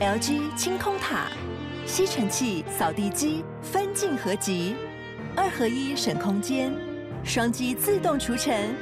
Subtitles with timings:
[0.00, 1.26] LG 清空塔，
[1.84, 4.74] 吸尘器、扫地机分镜合集，
[5.36, 6.72] 二合一省空间，
[7.22, 8.74] 双击自动除尘，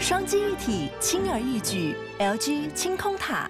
[0.00, 1.94] 双击一体轻而易举。
[2.18, 3.48] LG 清空塔。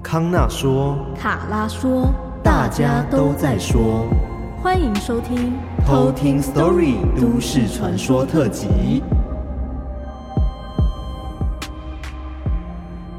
[0.00, 4.06] 康纳说，卡拉说，大家都在说，
[4.62, 5.54] 欢迎收听
[5.84, 9.02] 偷听 Story 都市传说特辑。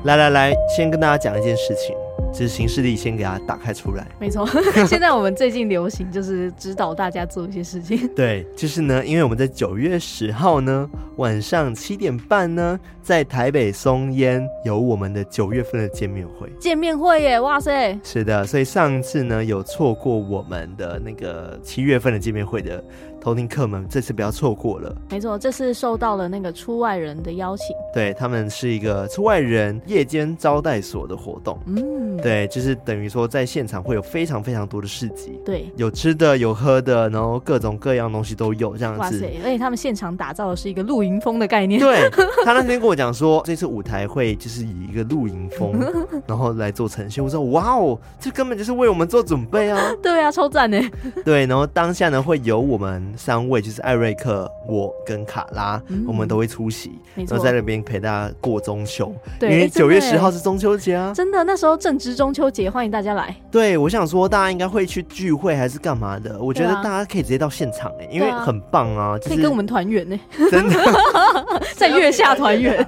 [0.04, 1.96] 来来来，先跟大家讲一件事情，
[2.34, 4.08] 就是行事历先给大家打开出来。
[4.20, 4.48] 没错，
[4.88, 8.08] 现在我们最近流行就是指导大家做一些事情。
[8.16, 16.52] 对，就是呢，因为我们在九月十号呢晚上七点半呢，在台北松烟有我们的九月份的见面会。
[16.60, 17.96] 见面会耶，哇塞！
[18.04, 22.84] 是的，所以上次呢有错过我们的那个七月份的见面会的。
[23.22, 24.94] 偷听客们，这次不要错过了。
[25.12, 27.68] 没错，这次受到了那个出外人的邀请。
[27.94, 31.60] 对，他们是一个出外人夜间招待所的活动。
[31.68, 35.40] 嗯，对，就是等于说在现场会有非常非常多的市集。
[35.46, 39.00] 对，有吃的，有喝的，然后各种各样东西都有这样子。
[39.00, 39.40] 哇塞！
[39.44, 41.80] 而且他们现场打造的是一个露营风的概念。
[41.80, 42.10] 对，
[42.44, 45.80] 他那天跟我讲说，这次舞台会就是以一个露营风，
[46.26, 47.24] 然后来做呈现。
[47.24, 49.92] 我说哇哦，这根本就是为我们做准备啊！
[50.02, 50.80] 对啊，超赞呢。
[51.24, 53.11] 对，然后当下呢会有我们。
[53.18, 59.14] 三位就是艾瑞克、我跟卡拉，嗯、我们都会出席，然后在那边陪大家过中秋。
[59.40, 63.36] 对，因为九月十号是中秋节啊，真的，那时候正值中秋节，欢迎大家来。
[63.52, 66.38] 对，我想说大家应该会去聚会还是干嘛的？
[66.40, 70.80] 我觉得大家可以直接到现场哎、欸，因为很棒啊，就是、可以跟我们团圆呢，真的，
[71.76, 72.86] 在月下团圆，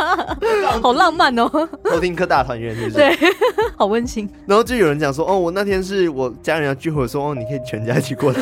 [0.82, 1.48] 好浪漫哦，
[1.84, 2.94] 偷听科大团圆是不是？
[2.96, 3.16] 对，
[3.76, 4.28] 好温馨。
[4.46, 8.40] 然后就有人讲说，哦，我那天是我家人要聚会，说哦，你可以全家一起过来。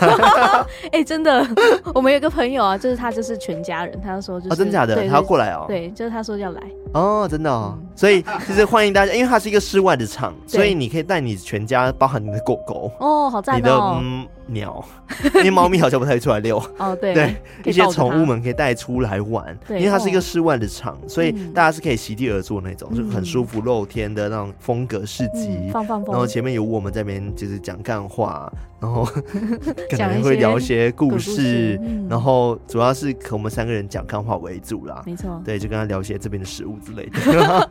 [0.93, 1.47] 哎、欸，真的，
[1.95, 5.65] 我们有个朋友啊，就是他就是全家人，他就说就是、哦、真假的，他要过来哦。
[5.67, 6.63] 对，就是他说要来。
[6.95, 7.79] 哦，真的哦。
[7.81, 14.85] 嗯、所以就是欢迎大家，因为它是一个室外的场，所以你可以带你全家，包含你的狗狗哦，好赞哦，你的嗯鸟，
[15.37, 16.63] 因为猫咪好像不太会出来遛。
[16.79, 17.35] 哦，对对，
[17.65, 28.53] 一些宠物们可以带出来玩，因为它是一个室外的场，所以大家是可以席地而坐那种，嗯、就很舒服露天的那种风格市集，嗯、放放风，然后前面有我们这边就是讲干话。
[28.83, 29.05] 然后
[29.89, 35.03] 可能会聊一些故事，故事嗯、然后主要是可我们三个人讲看话为主啦。
[35.07, 37.69] 没错，对，就跟他聊一些这边的食物之类的。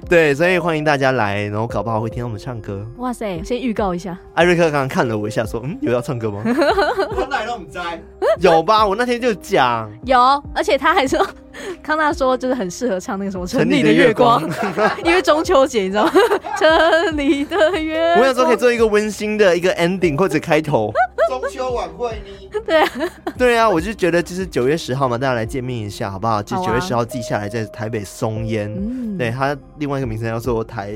[0.08, 2.84] 对，所以欢迎大家来，然后搞不好会听到我们唱歌。
[2.98, 8.02] 哇塞，先预告一下，艾瑞克刚刚看了我一下，说：“嗯，有要唱歌吗？”我哪都不在，
[8.40, 8.84] 有吧？
[8.86, 10.18] 我那天就讲有，
[10.54, 11.24] 而且他还说。
[11.82, 14.42] 康纳说，就是很适合唱那个什么《城里的月光》，
[15.04, 16.12] 因为中秋节，你知道吗？
[16.58, 20.90] 城里的月光，我想说可以做一个温馨的一个 ending 或者开头。
[21.40, 22.60] 中秋晚会呢？
[22.66, 22.90] 对啊，
[23.38, 26.42] 对啊，我就觉得就是九月十号嘛，大家来见面一下，好不好？
[26.42, 30.92] 就九月十号记下来，在台北松烟，嗯、对，它另外一个名称叫做台。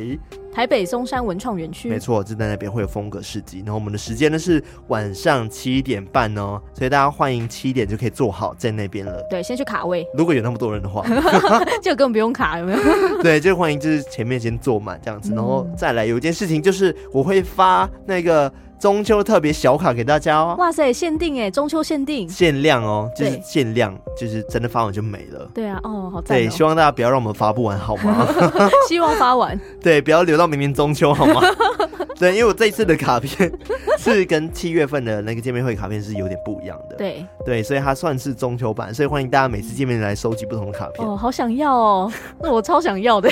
[0.55, 3.59] 台北松山文创园区，没错，就在那边会有风格市集。
[3.59, 9.23] 然后我们的时间呢是晚上七点半哦，所以大家欢迎七点就可以坐好在那边了。
[9.29, 10.07] 对，先去卡位。
[10.15, 11.05] 如果有那么多人的话，
[11.83, 13.23] 就根本不用卡，有没有？
[13.23, 16.07] 对，就欢迎就是前面先坐满这样子，然后再来。
[16.07, 18.51] 有一件事情就是我会发那个。
[18.78, 20.54] 中秋特别小卡给大家哦！
[20.59, 25.48] 哇塞，限定哎，中秋限定，限量哦，就是限量，就是真的发完就没了。
[25.54, 26.41] 对啊，哦，好赞哦。
[26.41, 28.26] 对，希望大家不要让我们发不完，好吗？
[28.87, 29.59] 希望发完。
[29.82, 31.41] 对，不要留到明年中秋，好吗？
[32.19, 33.50] 对，因为我这一次的卡片
[33.98, 36.97] 是跟七月份的那个见面会卡片是有点不一样的。
[36.97, 41.06] 对对，所以它算是中秋版，所以欢迎大家每次见面来收集不同的卡片。
[41.06, 43.31] 哦，好想要哦，那我超想要的，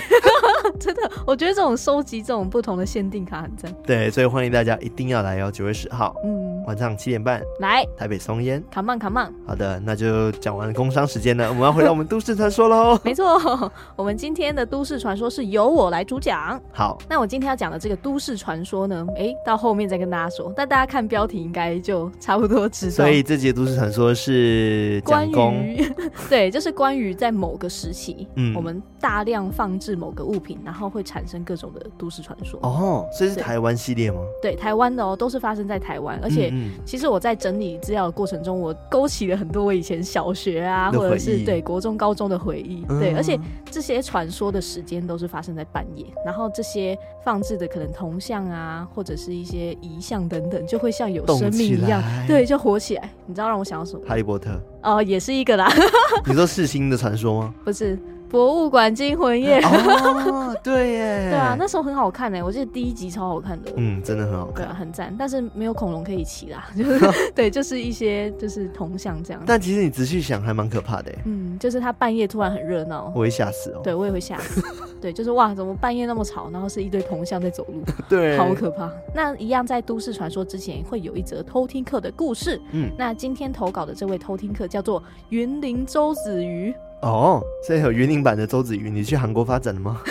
[0.81, 3.73] 真的，我觉得这种收集这种不同的限定卡很赞。
[3.87, 5.41] 对，所以欢迎大家一定要来。
[5.41, 9.35] 哦九月十号，嗯，晚上七点半来台北松烟，Come on，Come on。
[9.47, 12.99] 好的，那就讲完了工商时间了，我们要回到我们都市传说喽。
[13.05, 16.61] 没错，我们今天的都市传说是由我来主讲。
[16.73, 20.53] 好，那我今天要讲的这个都市传说呢，哎、欸，到后面再跟大家说。
[20.57, 22.93] 但大家看标题应该就差不多知道。
[22.93, 25.93] 所以这节都市传说是关于，
[26.31, 32.61] 对，就是关于在某个时期，嗯，我们大量放置某个物品，然后会产生各种的都市传说。
[32.63, 34.21] 哦，这是台湾系列吗？
[34.41, 35.15] 对台湾的哦。
[35.25, 36.53] 都是发生在台湾，而且
[36.85, 42.85] 其实我在整理资料的过程中，我勾起了很多我以前小学啊，或者是对国中、高中的回忆。
[43.01, 43.39] 对，而且
[43.71, 53.11] 这些传说的时间都是发生在半夜，然后这些放置的可能铜像啊，或者是一些遗像等等，就会像有生命一样，对，就活起来。
[53.27, 54.03] 你知道让我想到什么？
[54.07, 55.73] 哈利波特哦，也是一个啦。
[56.27, 57.55] 你说世新的传说吗？
[57.65, 57.99] 不是，
[58.35, 59.61] 博物馆惊魂夜。
[59.61, 74.61] 哦， 对耶，对啊，那时候很好看哎，我记得第一集超好看的，嗯，真的很好看，对啊，很赞，但是没有恐龙可以骑啦， 就是对，就是一些就是铜像这样，但其实你仔细想还蛮可怕的，嗯，就是他半夜突然很热闹，我会吓死哦，对我也会吓死，
[75.01, 78.91] 对，就是哇，怎么半夜那么吵，然后是一堆铜像在走路，对，好可怕。
[79.15, 86.75] 那一样在都市传说之前会有一则偷听客的故事，嗯，那今天投稿的这位偷听客叫做云林周子瑜。
[87.03, 90.01] 哦，现在有云林版的周子瑜，你去韩国发展了吗？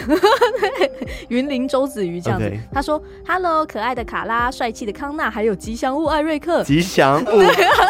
[1.29, 2.59] 云林周子瑜这样子，Okay.
[2.71, 6.61] 他说：“Hello，可爱的卡拉，帅气的康纳，还有吉祥物艾瑞克。
[6.65, 7.41] ”吉祥物，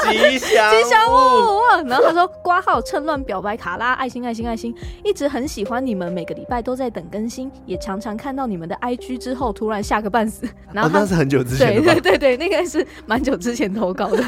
[0.10, 1.60] 吉祥吉祥物。
[1.88, 4.74] 然后他说：“挂号趁乱表白卡拉，爱心爱心爱心，
[5.04, 11.84] 一直很喜欢你们，每个礼拜都在等更新，也常常看到你们的 IG 之后突然吓个半死。” 然后、哦、那是很久之前？
[11.84, 14.24] 对对对对，那个是蛮久之前投稿的，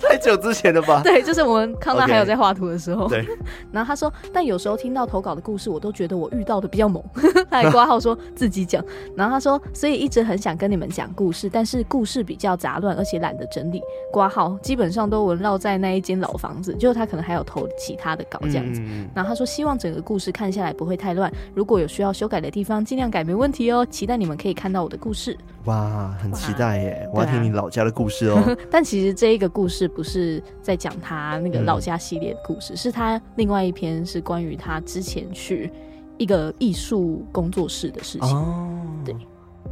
[0.00, 1.00] 太久之前的吧？
[1.02, 3.06] 对，就是我们康纳还有在画图的时候。
[3.06, 3.24] Okay.
[3.24, 3.38] 对。
[3.72, 4.07] 然后他说。
[4.32, 7.02] 但有时候听到投稿的故事，我都觉得我遇到的比较猛。
[7.50, 8.84] 他还挂号说自己讲，
[9.16, 13.80] 然后他说，所以一直很想跟你们讲故事，但是故事比较杂乱，而且懒得整理。
[14.12, 18.80] 挂号基本上都围绕在那一间老房子，就是他可能还有投其他的稿这样子。
[18.84, 23.86] 嗯、然后他说，希望整个故事看下来不会太乱，如果有需要修改的地方，尽量改，没问题哦。
[23.86, 25.36] 期待你们可以看到我的故事。
[25.68, 27.08] 哇，很期待耶！
[27.12, 28.56] 我要听你老家的故事哦。
[28.70, 35.70] 但其实这一个故事不是在讲他那个老家系列的故事，嗯、是他另外一篇是关于他之前去
[36.16, 38.34] 一个艺术工作室的事情。
[38.34, 39.14] 哦，对。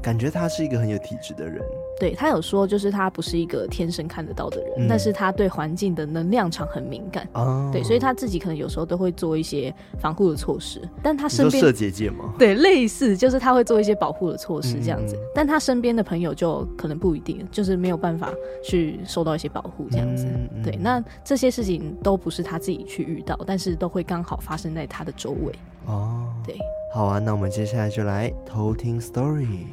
[0.03, 1.65] 感觉他是一个很有体质的人。
[1.99, 7.27] 对，他有说，就是他不是一个天生看得到的人，嗯、但是他对环境的能量场很敏感。
[7.33, 10.87] 哦，对，所以他自己可能有时候都会做一些防护的措施。
[11.03, 12.35] 但他身边设结界吗？
[12.39, 15.17] 对，类似就是他会做一些保护的措施这样子。
[15.17, 18.31] 嗯、但他身边的朋友就可能不一定，就是没有办法
[18.63, 20.27] 去受到一些保护这样子。
[20.63, 25.53] 对，那这些事情都不是他自己去遇到，但是都会刚好发生在他的周围。
[25.87, 26.59] 哦，对，
[26.93, 29.65] 好啊，那我们接下来就来偷听 story。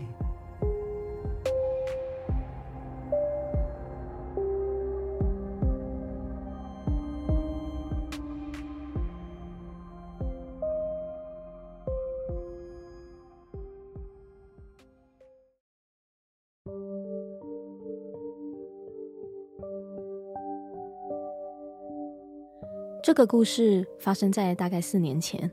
[23.04, 25.52] 这个故事发生在大概四年前。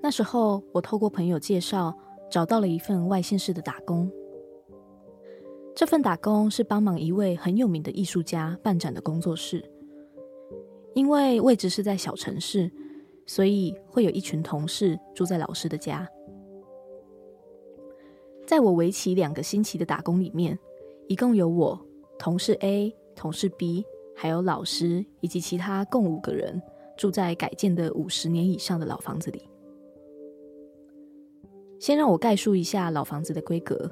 [0.00, 1.92] 那时候，我透过朋友介绍
[2.30, 4.08] 找到了一份外县市的打工。
[5.74, 9.68] 这份打工是帮忙一位很有名的艺术家办展的工作室。
[10.94, 12.70] 因为位置是在小城市，
[13.26, 16.08] 所以会有一群同事住在老师的家。
[18.46, 20.56] 在我为期两个星期的打工里面，
[21.08, 21.84] 一共有我、
[22.16, 23.84] 同事 A、同事 B。
[24.20, 26.60] 还有老师以及其他共五个人
[26.96, 29.48] 住在改建的五十年以上的老房子里。
[31.78, 33.88] 先让我概述一下老房子的规格：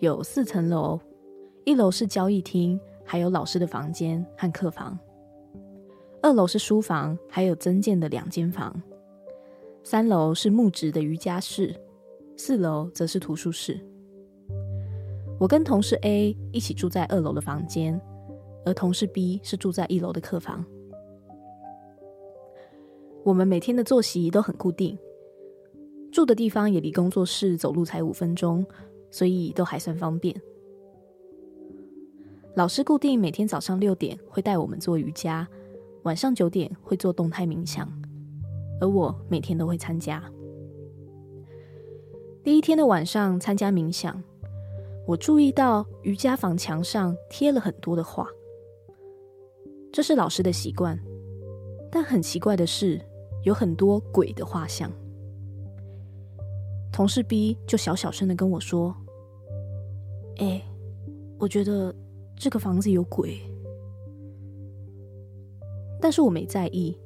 [0.00, 1.00] 有四层楼，
[1.64, 4.94] 一楼是交易厅，还有老师的房间和客房；
[6.20, 8.70] 二楼是书房，还有增建的两间房；
[9.82, 11.72] 三楼是木质的瑜伽室；
[12.36, 13.80] 四楼则是图书室。
[15.40, 17.98] 我跟同事 A 一起住在二楼的房间。
[18.66, 20.62] 而同事 B 是住在一楼的客房。
[23.24, 24.98] 我们每天的作息都很固定，
[26.12, 28.66] 住的地方也离工作室走路才五分钟，
[29.10, 30.34] 所以都还算方便。
[32.54, 35.46] 老师固定每天早上六点会带我们做瑜伽，
[36.02, 37.88] 晚上九点会做动态冥想，
[38.80, 40.22] 而我每天都会参加。
[42.42, 44.20] 第一天的晚上参加冥想，
[45.06, 48.26] 我注意到瑜伽房墙上贴了很多的画。
[49.92, 50.98] 这是老师的习惯，
[51.90, 53.00] 但很奇怪的是，
[53.44, 54.92] 有很多鬼的画像。
[56.92, 58.94] 同事 B 就小小声的跟我说
[60.36, 60.62] ：“哎，
[61.38, 61.94] 我觉得
[62.36, 63.40] 这个房子有鬼。”
[65.98, 66.98] 但是我没在意，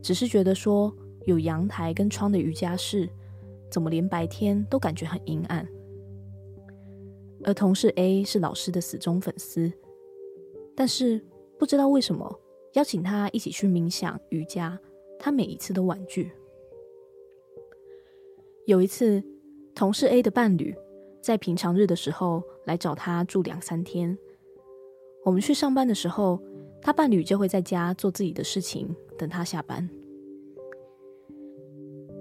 [0.00, 3.08] 只是觉得说有阳台跟窗的瑜伽室，
[3.70, 5.66] 怎么连白天都感觉很阴暗？
[7.42, 9.72] 而同事 A 是老师的死忠粉丝，
[10.76, 11.20] 但是。
[11.58, 12.40] 不知道为什么
[12.74, 14.78] 邀请他一起去冥想瑜伽，
[15.18, 16.30] 他每一次都婉拒。
[18.66, 19.22] 有一次，
[19.74, 20.74] 同事 A 的伴侣
[21.22, 24.16] 在平常日的时候来找他住两三天。
[25.24, 26.40] 我们去上班的时候，
[26.82, 29.88] 他伴侣就会在家做自己的事情，等他下班。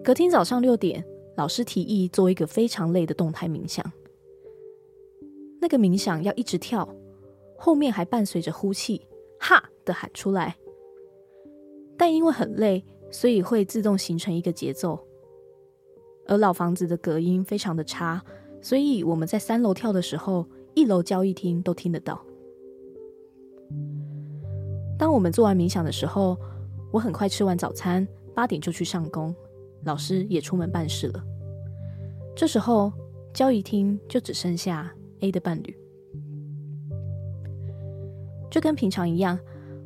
[0.03, 1.03] 隔天早上六点，
[1.35, 3.83] 老师提议做一个非常累的动态冥想。
[5.59, 6.87] 那个冥想要一直跳，
[7.57, 9.01] 后面还伴随着呼气。
[9.39, 10.57] 哈的喊出来，
[11.97, 14.99] 但因为很累，所以会自动形成一个节奏。
[16.27, 18.23] 而老房子的隔音非常的差，
[18.61, 22.25] 所以我们在三楼跳的时候，一楼交易厅都听得到。
[24.97, 26.37] 当我们做完冥想的时候，
[26.91, 29.35] 我很快吃完早餐，八点就去上工，
[29.83, 31.23] 老师也出门办事了。
[32.35, 32.91] 这时候
[33.33, 35.77] 交易厅就只剩下 A 的伴侣，
[38.55, 39.37] 就跟平常一样，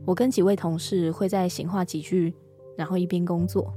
[0.06, 2.32] 我跟几位同事会在闲话几句，
[2.78, 3.74] 然后一边工作。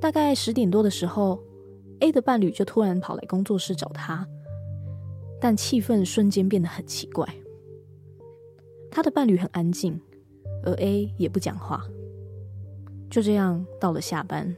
[0.00, 1.38] 大概十点多的时候
[1.98, 4.26] ，A 的伴侣就突然跑来工作室找他，
[5.38, 7.28] 但气氛瞬间变得很奇怪。
[8.90, 10.00] 他的伴侣很安静，
[10.64, 11.84] 而 A 也不讲话。
[13.10, 14.56] 就这样到了下班，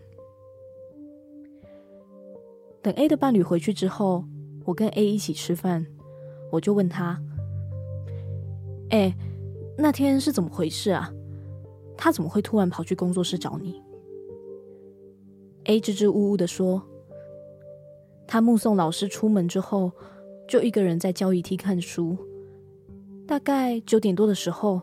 [2.80, 4.24] 等 A 的伴侣回去之后，
[4.64, 5.84] 我跟 A 一起吃饭，
[6.52, 7.20] 我就问他
[8.92, 9.14] ：“哎，
[9.76, 11.10] 那天是怎么回事啊？
[11.96, 13.82] 他怎么会突然跑去工作室找你？”
[15.64, 16.82] A 支支吾吾的说
[18.28, 19.92] ：“他目送老师出门之后，
[20.46, 22.18] 就一个人在交易厅看书。
[23.26, 24.82] 大概九点多的时候，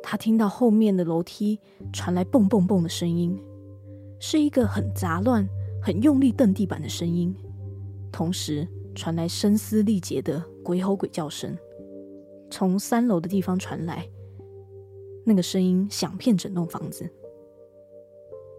[0.00, 1.58] 他听到后面的楼梯
[1.92, 3.36] 传来蹦蹦蹦的声音，
[4.20, 5.48] 是一个很杂乱、
[5.82, 7.34] 很用力蹬地板的声音，
[8.12, 11.56] 同时传来声嘶力竭的鬼吼鬼叫声，
[12.50, 14.08] 从三楼的地方传来。
[15.24, 17.08] 那个声音响遍整栋房子，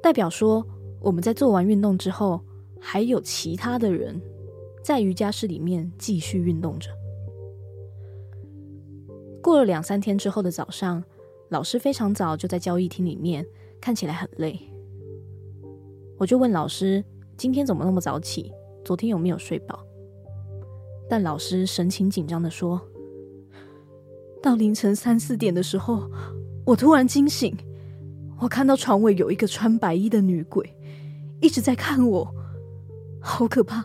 [0.02, 0.66] 代表说。”
[1.02, 2.40] 我们在做完运动之后，
[2.80, 4.22] 还有其他的人
[4.84, 6.92] 在瑜伽室里面继续运动着。
[9.42, 11.04] 过了两三天之后的早上，
[11.50, 13.44] 老师非常早就在交易厅里面，
[13.82, 14.60] 看起来很累。
[16.20, 17.04] 我就问老师
[17.36, 18.54] ：“今天怎么那么早起？
[18.86, 19.84] 昨天有没有睡饱？”
[21.10, 22.80] 但老师神情紧张地说
[24.42, 26.10] ：“到凌晨三四点的时候，
[26.66, 27.56] 我突然惊醒，
[28.40, 30.76] 我看到床尾有一个穿白衣的女鬼。”
[31.42, 32.32] 一直在看我，
[33.20, 33.84] 好可怕，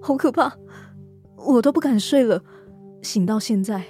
[0.00, 0.56] 好可怕，
[1.36, 2.40] 我都不敢睡了。
[3.02, 3.84] 醒到现在，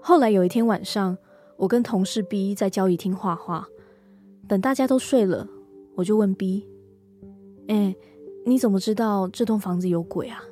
[0.00, 1.16] 后来有一天晚上，
[1.56, 3.68] 我跟同事 B 在交易厅画画，
[4.48, 5.48] 等大家都睡了，
[5.94, 6.66] 我就问 B：“
[7.68, 7.94] 哎，
[8.44, 10.42] 你怎么知道这栋房子有鬼啊？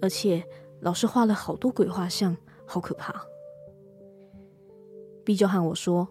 [0.00, 0.44] 而且
[0.86, 3.12] 老师画了好多鬼画像，好可怕。
[5.24, 6.06] ”B 就和我说：“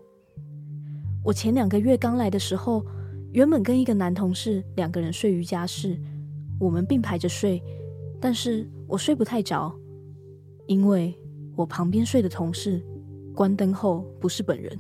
[1.23, 2.85] 我前两个月刚来的时候。”
[3.31, 5.99] 原本跟一个男同事两个人睡瑜伽室，
[6.57, 7.61] 我们并排着睡，
[8.17, 9.69] 但是我睡不太着，
[10.67, 11.13] 因为
[11.53, 12.81] 我旁边睡的同事
[13.35, 14.79] 关灯后不是本人，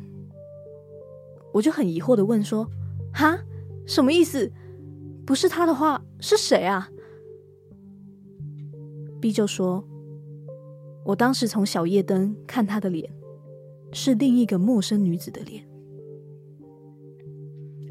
[1.51, 2.65] 我就很疑惑的问说
[3.13, 3.37] ：“哈，
[3.85, 4.49] 什么意思？
[5.25, 6.89] 不是他的话是谁啊
[9.25, 9.83] ？”B 就说
[11.03, 13.11] ：“我当时从小夜灯看他的脸，
[13.91, 15.67] 是另一个陌生女子的脸。”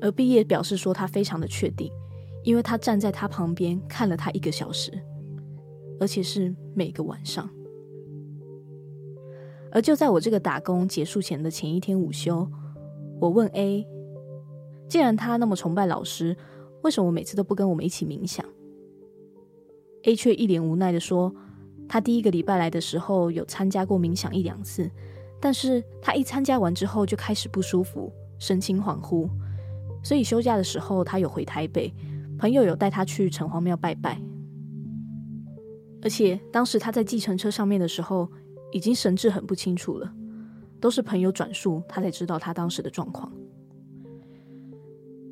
[0.01, 1.91] 而毕业表示说，他非常的确定，
[2.45, 4.93] 因为他站在他旁边看了他一个小时，
[5.99, 7.51] 而且是每个晚上。
[9.73, 12.49] 而就在我这个打工结束前的前一天午休，
[13.21, 13.85] 我问 A：“
[14.89, 16.37] 既然他那么崇拜老师，
[16.85, 18.47] 为什么每次都不跟我们一起冥想
[20.05, 21.35] ？”A 却一脸无奈的说
[21.89, 24.91] ：“他第一个礼拜来的时候有参加过冥想一两次，
[25.41, 29.29] 但是他一参加完之后就开始不舒服，神情恍惚。”
[30.05, 31.91] 所以休假的时候，他有回台北，
[32.39, 34.21] 朋友有带他去城隍庙拜拜。
[36.03, 38.31] 而且当时他在计程车上面的时候，
[38.71, 40.13] 已经神志很不清楚了，
[40.79, 43.33] 都是朋友转述，他才知道他当时的状况。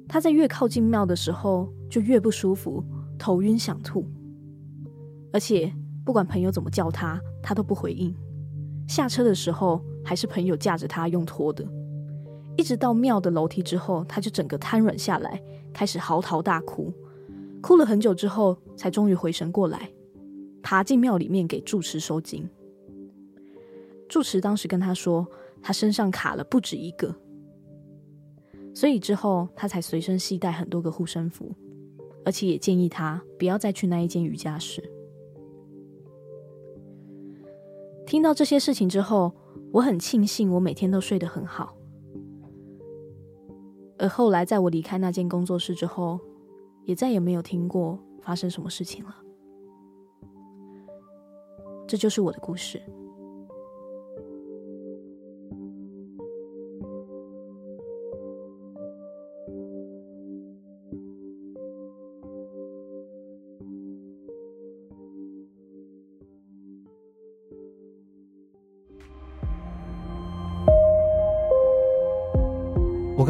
[0.08, 2.82] 他在越靠近庙的时候，就越不舒服，
[3.18, 4.06] 头晕想吐，
[5.32, 5.72] 而且
[6.04, 8.14] 不管朋友怎么叫他，他都不回应。
[8.86, 11.66] 下车的时候，还是朋友架着他用拖的。
[12.56, 16.92] 一直到庙的楼梯之后，他就整个瘫软下来，开始嚎啕大哭，
[17.62, 19.90] 哭了很久之后，才终于回神过来，
[20.62, 22.46] 爬进庙里面给住持收惊。
[24.06, 25.26] 住持当时跟他说，
[25.62, 27.14] 他身上卡了不止一个，
[28.74, 31.54] 所以之后他才随身携带很多个护身符，
[32.22, 34.82] 而且也建议他不要再去那一间瑜伽室。
[38.12, 39.32] 听到这些事情之后，
[39.72, 41.74] 我很庆幸我每天都睡得很好。
[43.96, 46.20] 而后来，在我离开那间工作室之后，
[46.84, 49.16] 也再也没有听过发生什么事情了。
[51.86, 52.82] 这就是我的故事。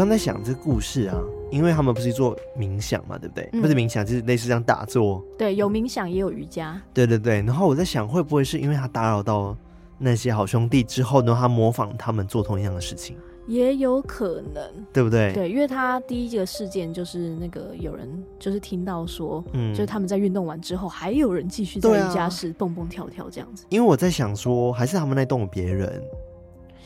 [0.03, 1.17] 刚在想这个故事啊，
[1.49, 3.49] 因为他们不是做冥想嘛，对不对？
[3.53, 5.25] 嗯、不是冥想，就是类似这样打坐。
[5.39, 6.83] 对，有冥想也有瑜伽。
[6.93, 9.57] 对对对，然后我在想，会不会是因为他打扰到
[9.99, 13.17] 那些好兄弟之后呢，他模仿他们做同样的事情？
[13.47, 15.33] 也有可能，对不对？
[15.35, 18.09] 对，因为他第一个事件就是那个有人
[18.41, 23.65] 就是听到说，嗯，就是他们在运动完之后，还有人继续在瑜伽室蹦蹦跳跳这样子。
[23.69, 26.03] 因为我在想说，还是他们那栋别人。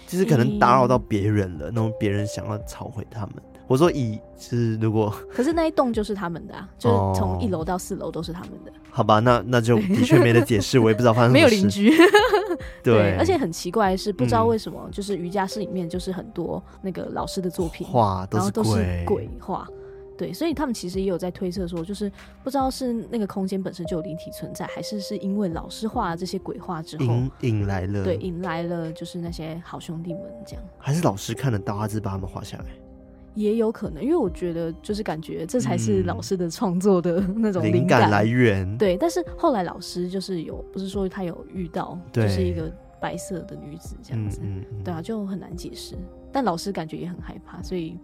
[0.06, 3.34] 就是可能打扰到别人了，那种别人想要吵回他们。
[3.66, 8.70] 我说以是如果，可是那一栋就是他们的啊， 就是从一楼到四楼都是他们的。
[8.90, 11.54] 好吧，那那就的确没得解释，我也不知道发生什么事。
[11.56, 11.90] 没有邻居。
[12.82, 19.66] 对，对，而且很奇怪的是，不知道为什么，就是瑜伽室里面就是很多那个老师的作品画，然后都是鬼画。
[20.16, 22.10] 对，所以他们其实也有在推测说，就是
[22.42, 30.64] 不知道是那个空间本身就有灵体存在，还是是因为老师画了这些鬼画之后引引来了，对，引来了就是那些好兄弟们这样。
[30.78, 32.64] 还是老师看得到，他只是把他们画下来，
[33.34, 38.78] 也有可能，因为我觉得就是感觉这才是老师的创作的那种灵感，感来源。
[38.78, 45.94] 对，但是后来老师就是有，不是说他有遇到，就是一个白色的女子这样子，嗯嗯嗯对啊，就很难解释。
[46.32, 47.98] 但老师感觉也很害怕，所以。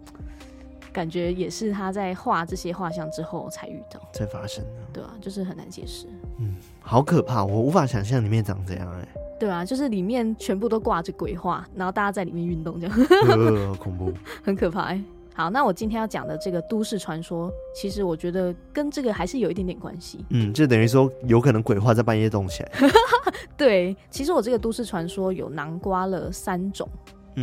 [0.93, 6.05] 感觉也是他在画这些画像之后才遇到，才发生的，对啊，就是很难解释。
[6.39, 9.07] 嗯，好可怕，我无法想象里面长这样哎、欸。
[9.39, 12.95] 对啊，就是里面全部都挂着鬼画，然后大家在里面运动这样，
[13.27, 15.03] 呃，好 恐怖，很可怕哎、欸。
[15.35, 20.23] 好，那我今天要讲的这个都市传说，其实我觉得跟这个还是有一点点关系。
[20.29, 22.71] 嗯，就等于说有可能鬼画在半夜动起来。
[23.57, 26.87] 对，其实我这个都市传说有南瓜了三种。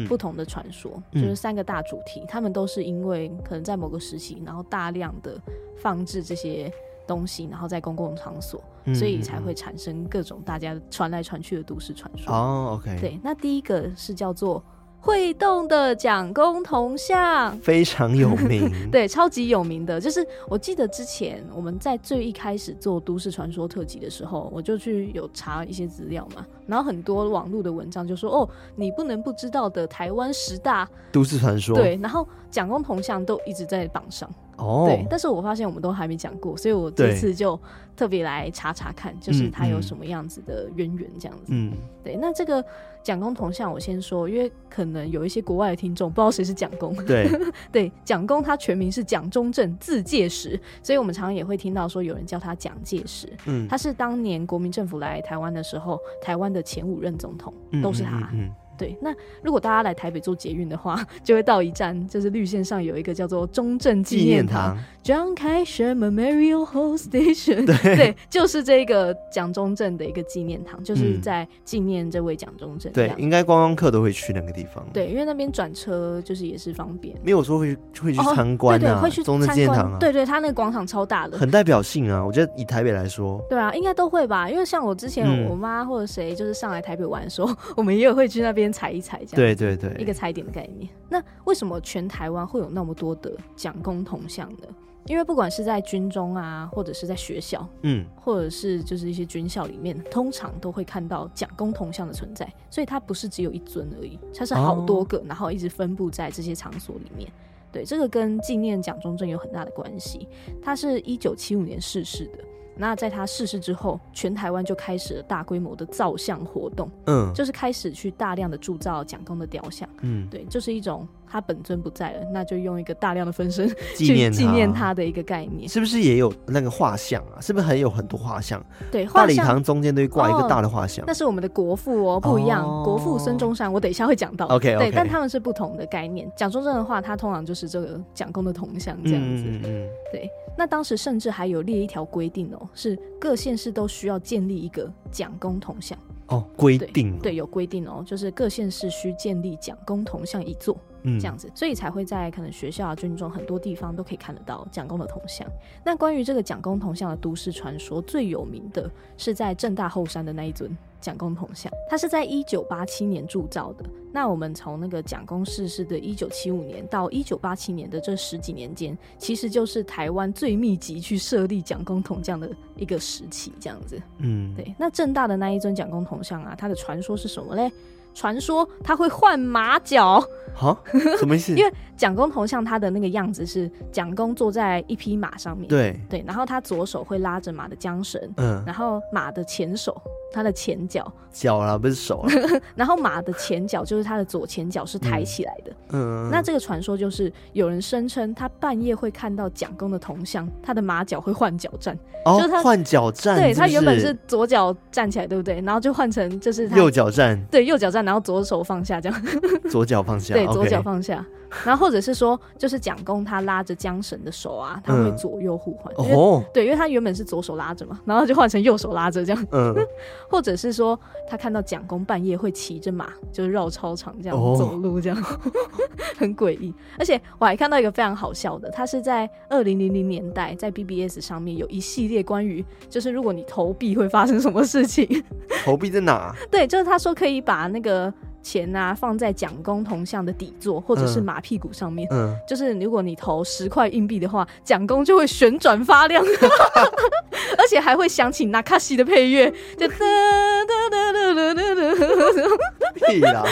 [0.09, 5.41] 不同的传说、嗯、就是三个大主题，他们都是因为可能在某个时期，然后大量的
[5.79, 6.73] 放置这些
[7.07, 12.33] 东西，然后在公共场所，嗯、所以才会产生各种大家传来传去的都市传说。
[12.33, 14.63] 哦，OK，对，那第一个是叫做。
[15.01, 17.57] 会动的蒋公铜像。
[17.59, 20.01] 非常有名， 对，超级有名的。
[20.01, 30.89] 就是我记得之前我们在最一开始做都市传说特辑的时候，我就去有查一些资料嘛，然后很多网络的文章就说，哦，你不能不知道的台湾十大。
[31.11, 34.31] 都市传说，对，然后蒋公铜像都一直在榜上。
[34.61, 37.59] 哦，对，但是我发现我们都还没讲过，所以我这次就
[37.97, 41.47] 特别来查查看，就是它有什么样子的渊源这样子。
[41.49, 41.73] 嗯，
[42.05, 42.65] 对，那这个
[43.03, 46.95] 蒋公铜像，我先说，因为可能有一些国外的听众不知道谁是蒋公。
[47.07, 47.29] 对，
[47.73, 53.33] 对，蒋公他全名是蒋中正，字介石，所以我们常常也会听到说有人叫他蒋介石。
[53.47, 58.19] 嗯，他是当年国民政府来台湾的时候，台湾的前五任总统都是他。
[58.33, 58.41] 嗯。
[58.41, 64.75] 嗯嗯对，那如果大家来台北坐捷运的话， 就会到一站，就是绿线上有一个叫做中正纪念堂。
[65.03, 72.93] 张开什 Memorial Hall Station，对，对，就是这个蒋中正的一个纪念堂，就是在纪念这位蒋中正。
[72.93, 74.87] 对，应该观光客都会去那个地方。
[74.93, 77.17] 对，因为那边转车就是也是方便。
[77.23, 79.99] 没有说会会去参观啊，对对，会去中正纪念堂啊。
[79.99, 82.25] 对对，他那个广场超大的，很代表性啊。
[82.25, 84.51] 我觉得以台北来说，对啊，应该都会吧。
[84.51, 89.37] 因为像我之前我妈或者谁就是上来台北玩的时候， 我们也有会去那边踩一踩，这样。
[89.37, 90.89] 对对对，一个踩点的概念。
[91.09, 94.69] 那为什么全台湾会有那么多的蒋公铜像呢？
[95.07, 107.31] 因为不管是在军中啊，或者是在学校，嗯，或者是就是一些军校里面，通常都会看到蒋公铜像的存在，所以它不是只有一尊而已，它是好多个，哦、然后一直分布在这些场所里面。
[107.73, 110.29] 对，这个跟纪念蒋中正有很大的关系。
[110.61, 112.45] 他是一九七五年逝世的。
[112.81, 125.69] 那在他逝世之后，全台湾就开始了大规模的造像活动，嗯，就是开始去大量的铸造蒋公的雕像，嗯，对，就是一种他本尊不在了，那就用一个大量的分身 去纪念他的一个概念。
[125.69, 127.41] 是不是也有那个画像啊？
[127.41, 128.61] 是不是很有很多画像？
[128.91, 131.05] 对，大礼堂中间都会挂一个大的画像。
[131.07, 134.47] 那是我们的国父哦，不一样，哦、国父孙中山，我等一下会讲到。
[134.47, 136.31] OK，对，但他们是不同的概念。
[136.37, 140.29] 讲中正的话，他通常就是这个蒋公的铜像这样子，嗯，嗯对。
[140.59, 155.47] 那当时甚至还有列一条规定哦，是各县市都需要建立一个蒋公铜像哦，规定对，对，有规定哦，就是各县市需建立蒋公铜像一座，嗯，这样子，所以才会在可能学校啊、军中很多地方都可以看得到蒋公的铜像。
[155.85, 160.77] 那关于这个蒋公铜像的都市传说，最有名的是在正大后山的那一尊。
[161.01, 163.87] 蒋公铜像，它是在一九八七年铸造的。
[164.13, 173.99] 那我们从那个蒋公逝世的一九七五年到一九八七年的这十几年间，其实就是台湾最密集去设立蒋公铜像的一个时期，这样子。
[174.19, 174.75] 嗯，对。
[174.79, 177.73] 那正大的那一尊蒋公铜像啊，它的传说是什么嘞？
[178.15, 180.23] 传说他会换马脚。
[180.53, 180.77] 好，
[181.19, 181.55] 什么意思？
[181.57, 190.01] 因为蒋公铜像他的那个样子是蒋公坐在一匹马上面，对对，然后他左手会拉着马的缰绳，嗯，然后马的前手。
[190.33, 192.33] 他的前脚，脚啦不是手啦。
[192.77, 195.73] 然后马的前脚就是他的左前脚是抬起来的。
[195.91, 201.99] 嗯，那这个传说就是有人声称他半夜会看到蒋公的铜像，他的马脚会换脚站。
[202.25, 203.47] 哦，就是他换脚站是是？
[203.49, 205.61] 对，他原本是左脚站起来，对不对？
[205.63, 207.37] 然后就换成就是他右脚站。
[207.51, 209.23] 对，右脚站，然后左手放下这样。
[209.71, 210.35] 左脚放下。
[210.35, 211.25] 对，左脚放下。
[211.65, 215.93] 然后或者是说，就是蒋公他拉着缰绳的手啊，他会左右互换。
[215.97, 216.43] 哦。
[216.55, 219.47] 对，因为他原本是左手拉着嘛，然后就换成右手拉着这样。
[219.53, 219.75] 嗯。
[220.31, 225.53] 或者是说，他看到蒋公半夜会骑着马，就是绕操场这样走路，这样、哦、
[226.17, 226.73] 很诡异。
[226.99, 235.25] 而且我还看到一个非常好笑的，他是在二零零零年代在 BBS 上面有一系列关于，就是如果你投币会发生什么事情。
[235.65, 236.35] 投币在哪？
[236.51, 238.13] 对，就是他说可以把那个。
[238.43, 242.07] 钱啊，放在蒋公铜像的底座，或者是马屁股上面。
[242.11, 246.25] 嗯，就是如果你投十块硬币的话，蒋公就会旋转发亮，
[247.59, 250.60] 而且还会响起纳卡西的配乐，就哒哒哒哒哒哒哒。
[252.95, 253.43] 屁啦！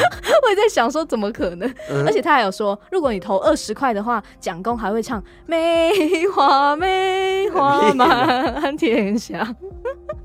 [0.42, 1.68] 我也在想说，怎么可能？
[1.90, 5.90] 嗯、而且他还有说，如果你投二十块的话，蒋公还会唱梅
[6.34, 9.46] 花梅花 满天下。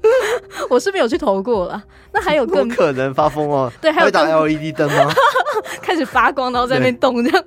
[0.70, 3.72] 我是没有去投过了，那还有更可能发疯哦。
[3.82, 5.14] 对，还有打 LED 灯吗？
[5.82, 7.44] 开始发光，然后在那边动这样。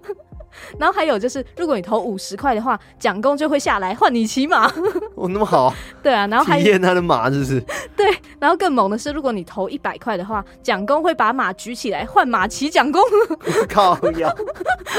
[0.79, 4.67] 然后还有就是，如果你投五十块的话，蒋公就会下来换你骑马。
[5.15, 5.73] 哦，那么好。
[6.03, 7.61] 对啊，然后还体验他的马，是不是？
[7.97, 8.07] 对，
[8.39, 13.03] 然后更猛的是，如果你投一百块的话，蒋公会把马举起来换马骑蒋公。
[13.69, 14.33] 靠呀！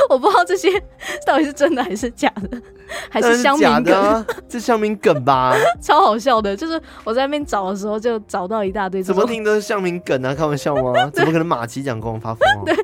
[0.09, 0.69] 我不知道这些
[1.25, 2.61] 到底是真的还是假的，
[3.09, 4.01] 还是乡民梗？
[4.01, 5.53] 啊、这乡民梗吧？
[5.81, 9.01] 超好笑的，就是我在那边找的时候就找到一大堆。
[9.01, 10.33] 怎么听都是乡民梗啊？
[10.33, 11.09] 开玩笑吗？
[11.13, 12.63] 怎么可能马骑蒋公发疯啊？
[12.65, 12.75] 对。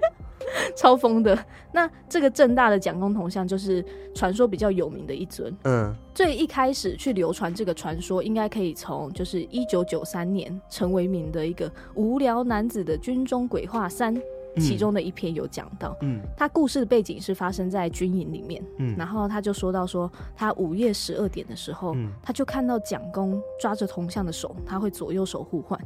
[0.77, 1.37] 超疯的，
[1.71, 5.55] 那这个正大的蒋公铜像就是传说比较有名的一尊。
[5.63, 14.15] 嗯，最一开始去流传这个传说，应该可以从就是一九九三年陈为民的一个无聊男子的军中鬼话三
[14.57, 15.97] 其中的一篇有讲到。
[16.01, 18.63] 嗯，他故事的背景是发生在军营里面。
[18.77, 25.79] 嗯，然后他就说到说，他午夜十二点的时候，他就看到蒋公抓着铜像的手，他会左右手互换。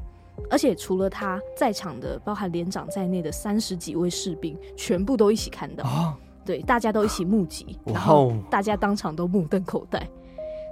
[0.49, 5.83] 而且除了他在场的，包含连长在内的三十几位士兵，全部都一起看到。
[5.83, 6.13] 哦、
[6.45, 10.07] 对，大家都一起目击，然后大家当场都目瞪口呆。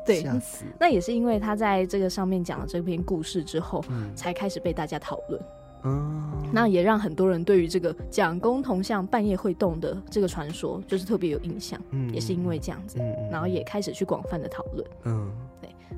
[0.06, 0.24] 对，
[0.80, 5.42] 那也是因为他在这个上面讲了这篇故事之后，嗯、才开始被大家讨论。
[5.84, 11.80] 嗯，那也让很多人对于这个蒋公铜像半夜会动的这个传说，就是特别有印象。
[11.90, 14.88] 嗯，也是因为这样子，嗯、然后也开始去广泛的讨论。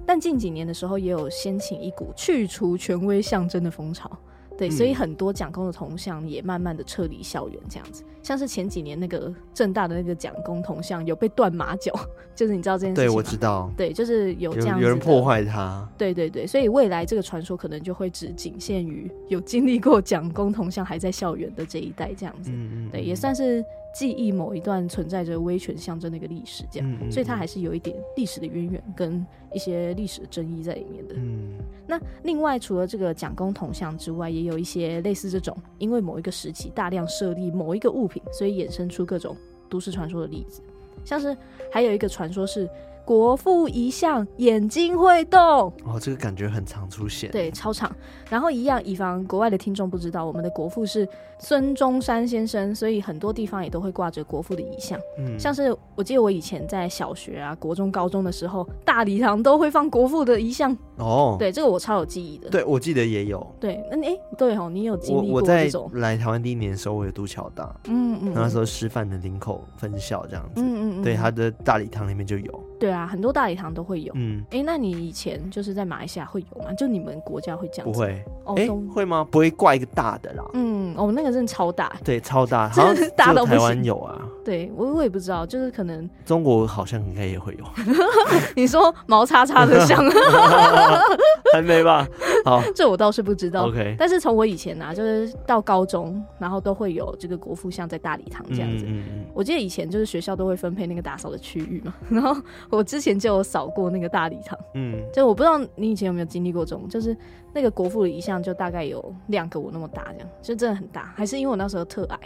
[0.06, 4.10] 但近几年的时候，也有掀起一股去除权威象征的风潮。
[4.58, 8.04] 对，所以很多蒋公的铜像也慢慢的撤离校园，这样子。
[8.24, 11.94] 像是前几年那个正大的那个蒋公铜像有被断马脚，
[12.36, 13.14] 就是你知道这件事情吗？
[13.14, 13.72] 对，我知道。
[13.78, 15.88] 对，就是有这样子有，有人破坏它。
[15.96, 22.50] 对对对，所以未来这个传说可能就会只仅限于有经历过蒋公铜像还在校园的这一代这样子。
[22.52, 22.90] 嗯嗯。
[22.90, 23.64] 对，也算是。
[23.94, 31.16] 记忆某一段存在着威权象征的一个历史，这样，嗯嗯、所以它还是有一点历史的渊源跟一些历史的争议在里面的。
[31.18, 39.36] 嗯，那另外除了这个蒋公铜像之外，也有一些类似这种，因为某一个时期大量设立某一个物品，所以衍生出各种
[39.68, 40.62] 都市传说的例子，
[41.04, 41.36] 像是
[41.72, 42.70] 还有一个传说是。
[43.08, 45.40] 国父遗像眼睛会动
[45.86, 47.90] 哦，这个感觉很常出现，对，超常。
[48.30, 51.08] 然后一样，以防国外的听众不知道，我们的国父是
[51.40, 55.00] 孙中山先生，所以很多地方也都会挂着国父的遗像。
[55.18, 60.78] 嗯，像是我记得我以前在小学啊、国中、高中的时候，大礼堂都会放国父的遗像。
[60.98, 62.50] 哦，对，这个我超有记忆的。
[62.50, 63.46] 对，我记得也有。
[63.60, 72.64] 对，那哎，对哦，你有经历过我，我在来台湾第一年的时候，我有读侨大，嗯嗯，那时候师范的林口分校这样子，嗯嗯嗯，对，他的大礼堂里面就有。
[72.80, 74.14] 对啊，很多大礼堂都会有。
[74.16, 76.72] 嗯，哎，那你以前就是在马来西亚会有吗？
[76.74, 77.94] 就你们国家会这样子？
[77.94, 78.24] 不会。
[78.46, 78.56] 哦，
[78.94, 79.28] 会吗？
[79.30, 80.44] 不会挂一个大的啦。
[80.54, 81.92] 嗯，哦，那个真的超大。
[82.04, 84.22] 对，超大， 好像大到台湾有啊。
[84.46, 87.66] 对，我我也不知道，就是可能中国好像应该也会有。
[88.56, 89.98] 你说毛叉叉的像？
[91.54, 92.08] 还没吧？
[92.46, 93.68] 好， 这我倒是不知道。
[93.68, 98.86] OK，但是从我以前啊，就是到高中，然后都会有这个国父像在大礼堂这样子。
[98.88, 99.26] 嗯嗯。
[99.34, 102.36] 我记得以前就是学校都会分配那个打扫的区域嘛， 然后。
[102.70, 107.16] 我之前就有扫过那个大礼堂，嗯，就我不知道你以前有没有经历过这种，就是
[107.54, 112.20] 那个国父的遗像就大概有两个我那么大这样，就真的很大，还是因为我那时候特矮，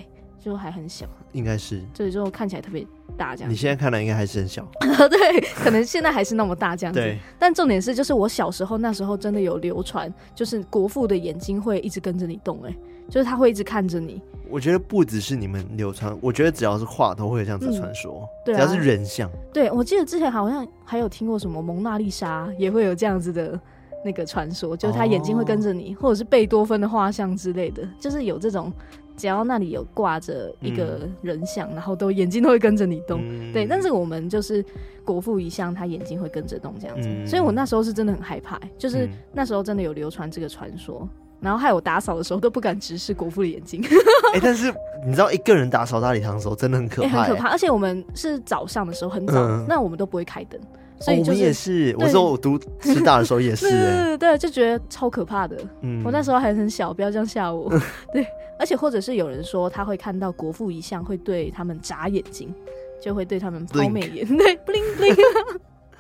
[0.43, 3.51] 就还很小，应该是，所以就看起来特别大这样。
[3.51, 4.67] 你现在看来应该还是很小，
[5.08, 6.99] 对，可能现在还是那么大这样子。
[6.99, 12.75] 对，但重点是，就是我小时候那时候真的有流传，就是国父的眼睛会一直跟着你动，哎，
[13.08, 14.19] 就是他会一直看着你。
[14.49, 19.30] 我觉得不只是你们流传，我觉得只要是画都会有这样子传说，嗯对啊、只要是人像。
[19.54, 23.58] 对，我记得之前好像还有听过什么蒙娜丽莎也会有这样子的
[24.04, 28.73] 那个传说，就是他眼睛会跟着你，或者是贝多芬的画像之类的，就是有这种。
[29.21, 33.67] 只要那里有挂着一个人像，嗯、然后都眼睛都会跟着你动，嗯、对。
[33.67, 34.65] 但是我们就是
[35.05, 41.07] 国父遗像，他眼睛会跟着动这样子，嗯、所以我那时候是真的很害怕，就是那时候真的有流传这个传说，
[41.39, 43.79] 然后害我打扫的时候都不敢直视国父的眼睛。
[44.34, 44.73] 哎、欸，但是
[45.05, 47.49] 你知道一个人打扫大礼堂的时候真的很可怕、欸， 很可怕。
[47.49, 50.60] 而且我们是早上的时候很早，嗯、那我们都不会开灯。
[50.99, 55.57] 所以、就是哦、我们也是，我说我读师大的时候也是、欸， 对，对，对，就觉得超可怕的。
[55.81, 57.67] 嗯，我那时候还很小，不要这样吓我。
[58.13, 58.23] 对，
[58.62, 62.54] 而且或者是有人说他会看到国父遗像，会对他们眨眼睛，
[63.02, 65.17] 就会对他们抛媚眼， 对，bling bling。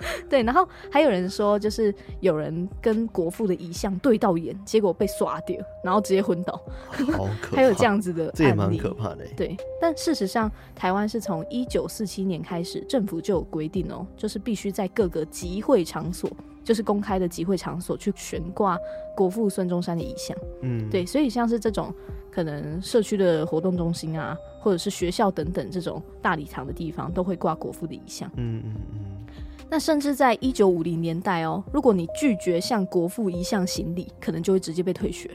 [0.29, 6.53] 对，然后还有人说，就是有人跟国父的遗像对到眼，结果被刷掉，然后直接昏倒。
[6.89, 7.55] 好可怕！
[7.57, 9.25] 还有这样子的案例，这也蛮可怕的。
[9.35, 16.27] 对，但事实上，台湾是从一九四七年开始，政府就有规定哦，就是必须在各个集会场所，
[16.71, 18.79] 就是公开的集会场所去悬挂
[19.13, 20.37] 国父孙中山的遗像。
[20.61, 21.93] 嗯，对，所以像是这种
[22.31, 28.31] 可能社区的活动中心啊，或者是学校等等这种大礼堂的地方，都会挂国父的遗像。
[28.37, 29.25] 嗯嗯嗯。
[29.69, 35.29] 那甚至在一九五零年代哦，如果你拒绝向国父遗像行礼，可能就会直接被退学。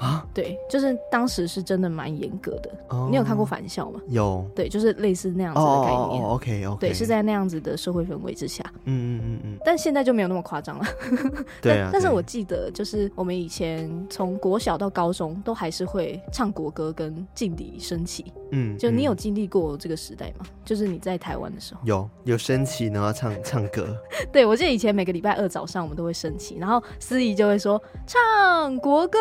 [0.00, 2.70] 啊，对，就是当时是真的蛮严格的。
[2.88, 4.00] Oh, 你有看过返校吗？
[4.08, 6.22] 有，对，就是类似那样子的概念。
[6.22, 8.64] Oh, OK OK，对，是在那样子的社会氛围之下。
[8.84, 9.58] 嗯嗯嗯嗯。
[9.62, 10.84] 但现在就没有那么夸张了。
[11.60, 11.90] 对啊。
[11.92, 18.32] 但是我记得，就是我们以前从国小到高中，都还是会唱国歌跟敬礼升旗。
[18.52, 18.78] 嗯。
[18.78, 20.46] 就你有经历过这个时代吗？
[20.64, 21.80] 就是你在台湾的时候。
[21.84, 23.94] 有有升旗，然后唱唱歌。
[24.32, 29.18] 对，我记得以前每个礼拜二早上，我们都会升旗，然后司仪就会说唱国歌。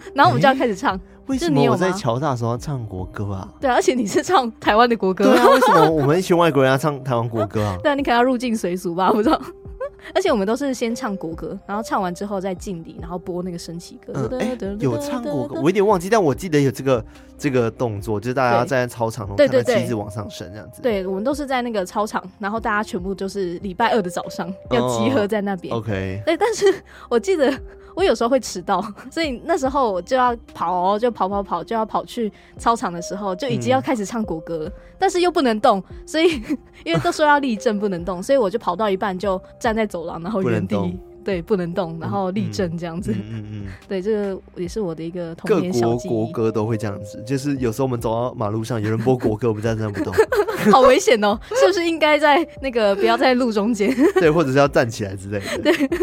[0.14, 0.94] 然后我们就要开始唱。
[0.94, 3.48] 欸、为什么我在侨大的时候要唱国歌啊？
[3.60, 5.24] 对啊，而且你是唱台湾的国歌。
[5.24, 7.76] 对啊，为什么我们一群外国人要唱台湾国歌啊？
[7.82, 9.08] 对啊，你可能要入境随俗吧？
[9.08, 9.40] 我不知道。
[10.14, 14.12] 而且我们都是先唱国歌，然后唱完之后再敬礼，然后播那个升旗歌。
[14.30, 17.02] 嗯欸、有唱国歌，我有点忘记，但我记得有这个
[17.44, 20.80] 这个动作，就是大家站在操场，对对对，旗子往上升这样子。
[20.80, 25.74] 对，我们都是在那个操场，然后大家全部就是礼拜二的早上要集合在那边。
[25.74, 26.22] 哦、OK。
[26.24, 26.64] 对，但是
[27.10, 27.52] 我记得。
[27.96, 36.42] 我有时候会迟到，所以那时候我就要跑，就跑跑跑，就要跑去操场的时候，就已经要开始唱国歌了，嗯、但是又不能动，所以
[36.84, 40.98] 因为都说要立正不能动，所以我就跑到一半就站在走廊，然后原地。
[41.24, 43.12] 对，不能动，然后立正这样子。
[43.12, 50.14] 嗯嗯， 对，这个也是我的一个童年小国歌都会这样子，就是有时候我们走到马路上，有人播国歌，我们站在那不动，
[50.70, 51.38] 好危险哦！
[51.54, 53.94] 是不是应该在那个不要在路中间？
[54.20, 55.62] 对，或者是要站起来之类的。
[55.62, 56.00] 对，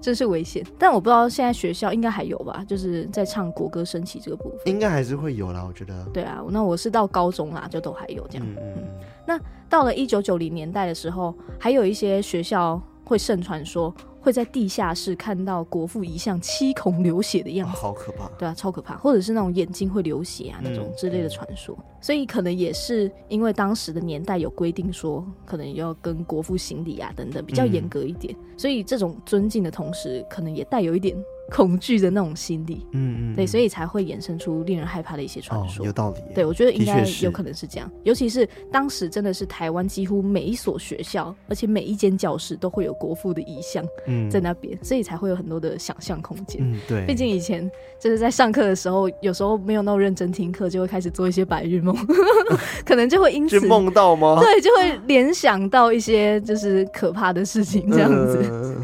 [0.00, 0.64] 真是危险。
[0.78, 2.64] 但我不知道现在学校应该还有吧？
[2.66, 5.64] 就是在唱国歌升旗这个部分，应该还是会有啦。
[5.66, 6.04] 我觉得。
[6.12, 8.46] 对啊，那我是到高中啦，就都还有这样。
[8.46, 8.84] 嗯嗯。
[9.26, 13.94] 那到了一九九零年代的时候，还有一些学校会盛传说。
[14.24, 18.26] 会在地下室看到国父遗像七孔流血的样子，好可怕！
[18.38, 31.14] 对啊，超可怕，或者是那种眼睛会流血啊那种之类的传说，嗯、所以可能也是因为当时的年代有规定说，可能要跟国父行礼啊等等，比较严格一点，嗯、所以这种尊敬的同时，可能也带有一点。
[31.50, 35.84] 恐惧的那种心理，嗯嗯，对，所以才会衍生出令人害怕的一些传说。
[35.84, 37.90] 有道理，对，我觉得应该有可能是这样。
[38.02, 43.84] 尤其是当时真的是台湾几乎每一所学校，而且每一间教室都会有国父的遗像
[44.30, 46.60] 在那边，所以才会有很多的想象空间。
[46.62, 47.04] 嗯，对。
[47.06, 51.94] 毕竟以前就是在上课的时候，有时候没有那么认真听课，就会开始做一些白日梦，
[52.84, 54.40] 可能就会因此梦到吗？
[54.40, 58.76] 对，就会联想到一些就是可怕的事情这样子。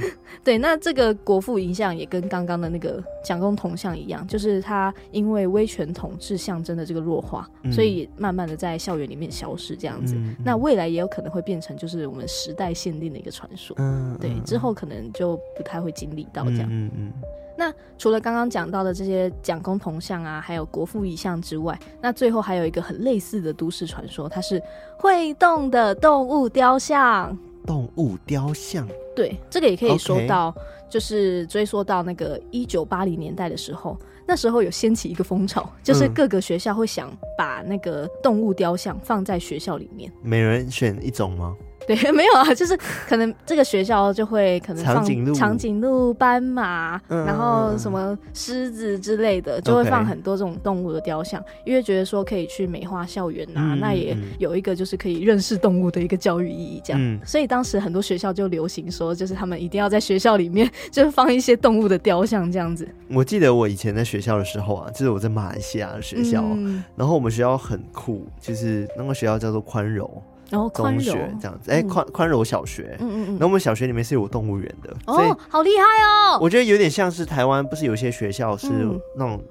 [0.43, 10.17] 对，那这个国父遗像也跟刚刚的那个蒋公铜像一样，就是他因为威权统治象征的这个弱化，嗯、所以慢慢的在校园里面消失这样子。
[10.45, 13.77] 那未来也有可能会变成就是我们时代限定的一个传说。
[13.79, 16.69] 嗯，对，之后可能就不太会经历到这样。
[16.69, 16.91] 嗯嗯。
[16.97, 17.13] 嗯，
[17.57, 24.61] 那除了刚刚讲到的这些蒋公铜像啊，还有国父遗像之外，那最后还有一个很类似的都市传说，它是
[24.99, 27.39] 会动的动物雕像。
[27.67, 30.55] 动物雕像，对，这个也可以说到，
[30.89, 33.97] 就是追溯到那个一九八零年代的时候，
[34.27, 41.57] 那时候有掀起一个风潮，就是各个学校会想把那个动物雕像放在学校里面，每人选一种吗？
[41.95, 57.03] 对， 没有啊，就是可能这个学校就会可能放长颈鹿、长颈鹿、斑马，嗯、然后什么狮子之类的，就会放很多这种动物的雕像.因为觉得说可以去美化校园啊，嗯、那也有一个就是可以认识动物的一个教育意义，这样。
[57.03, 62.87] 嗯、所以当时很多学校就流行说，就是他们一定要在学校里面就是放一些动物的雕像，这样子。
[63.11, 70.23] 我记得我以前在学校的时候啊，就是我在马来西亚的学校，嗯、然后我们学校很酷，就是那个学校叫做宽柔。
[70.51, 76.39] 然后中学这样子，哎、欸，宽宽柔小学，嗯嗯嗯，然后我们小学里面是有动物园的，哦，好厉害哦！
[76.41, 78.69] 我觉得有点像是台湾，不是有些学校是
[79.17, 79.43] 那种。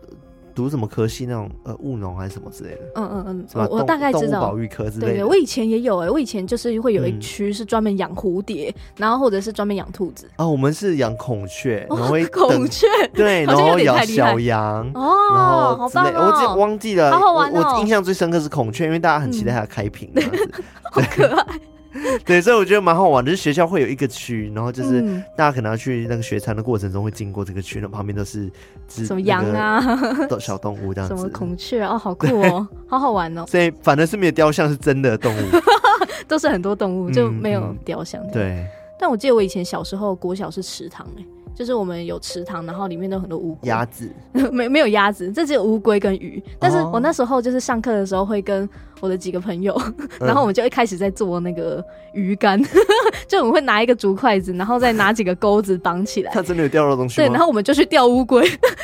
[0.60, 2.82] 读什么科系那种呃务农还是什么之类的？
[2.96, 4.42] 嗯嗯嗯，我我大概知道。
[4.42, 5.14] 保育科之类的。
[5.14, 10.30] 对对，我以前也有哎、欸，我以前就是会有一区是专门养蝴蝶，嗯、然后或者是专门养兔子。
[10.38, 16.28] 哦，我们是养孔雀，然后孔雀对，然后养小羊哦，好棒哦！
[16.28, 17.76] 我记忘记了，好好玩哦。
[17.76, 20.24] 我印象最深刻是孔雀，因为大家很期待它开屏，嗯、
[20.92, 21.46] 好可爱。
[22.26, 23.32] 对，所以我觉得蛮好玩的。
[23.32, 25.02] 就是学校会有一个区，然后就是
[25.36, 28.50] 大家可能要去那个学餐的过程中会经过这个区，那旁边都是
[28.88, 29.82] 什么羊啊、
[30.40, 33.46] 小动物这样子，什么孔雀哦，好酷哦， 好好玩哦。
[33.48, 35.40] 所以反正是没有雕像，是真的动物，
[36.28, 38.22] 都是很多动物，就没有雕像。
[38.32, 38.66] 对，
[39.00, 41.26] 但我记得我以前小时候国小是池塘哎、欸。
[41.60, 44.10] 就是我们有池塘，然后里面都有很多乌龟、鸭子，
[44.50, 46.42] 没没有鸭子，这只有乌龟跟鱼。
[46.58, 48.68] 但是我那时候就是上课的时候会跟
[49.02, 49.78] 我的几个朋友，
[50.22, 52.58] 然后我们就一开始在做那个鱼竿，
[53.28, 56.32] 就我们会拿一个竹筷子，然后再拿几个钩子绑起来。
[56.32, 57.18] 它真的有钓到东西？
[57.18, 58.42] 对，然后我们就去钓乌龟，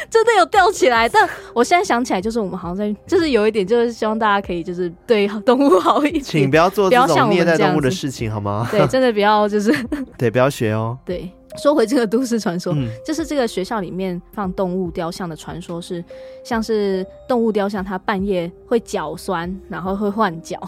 [0.09, 1.07] 真的有钓起来。
[1.07, 8.67] 但我现在想起来，就是我们好像在，就是有一点，就是希望大家可以就是对动物好一点，请不要做这种虐待动物的事情，好吗？
[8.69, 9.73] 对，真的不要就是，
[10.17, 10.97] 对，不要学哦。
[11.05, 11.31] 对。
[11.57, 16.03] 说回这个都市传说，嗯、就是这个学校里面放动物雕像的传说是，
[16.43, 20.59] 像是动物雕像它半夜会脚酸，然后会换脚，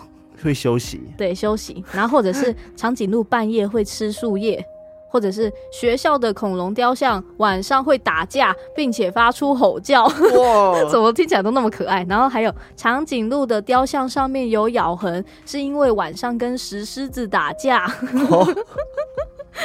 [0.41, 4.63] 会休息，对，休息，然后或者是长颈鹿半夜会吃树叶，
[5.10, 12.06] 或者是学校的恐龙雕像晚上会打架，并且发出吼叫，哇， 怎么听起来都那么可爱？
[12.10, 17.86] 然后还有长颈鹿的雕像上面有咬痕，是因为晚上跟石狮子打架。
[18.30, 18.47] 哦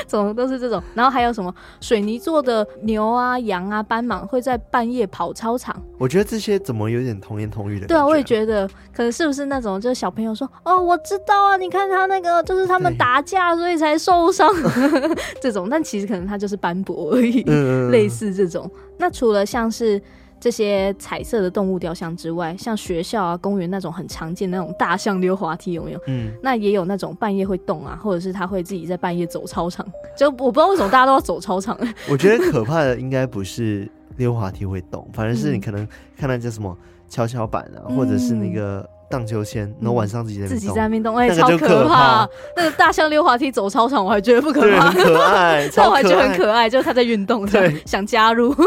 [0.07, 5.74] 怎么都是这种，然后还有什么水泥做的牛啊、羊啊、斑马会在半夜跑操场？
[5.98, 7.87] 我觉得这些怎么有点童言童语的？
[7.87, 14.50] 对啊，我也觉得，可能是不是那种就是小朋友说哦，我知道啊，你看他那个就是他们打架所以才受伤
[15.40, 18.70] 这种，但其实可能他就是斑驳而已，嗯、类似这种。
[18.98, 20.00] 那除了像是。
[20.42, 26.00] 这些彩色的动物雕像之外，像学校啊、公园那种很常见的那种大象溜滑梯有没有？
[26.09, 29.87] 嗯，那也有那种半夜会动啊，或者是他会自己在半夜走操场。
[30.16, 31.78] 就我不知道为什么大家都要走操场。
[32.11, 35.87] 我觉得可怕的应该不是溜滑梯会动，反正是你可能
[36.18, 36.76] 看到叫什么
[37.09, 42.28] 跷跷板啊，嗯、或者是那个荡秋千，然后晚上自己在自己在那边动，哎、欸，超可怕。
[42.57, 48.52] 那个大象溜滑梯走操场，我还觉得不可怕，很可爱，但我还觉得很可爱，就是他在运动，对，想加入。